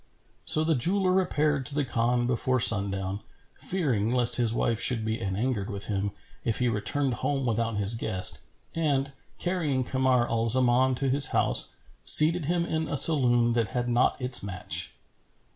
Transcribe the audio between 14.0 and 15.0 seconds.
its match.